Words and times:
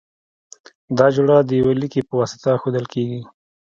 دا 0.97 1.07
جوړه 1.15 1.37
د 1.43 1.51
یوه 1.59 1.73
لیکي 1.81 2.01
په 2.07 2.13
واسطه 2.19 2.49
ښودل 2.61 2.85
کیږی. 2.93 3.21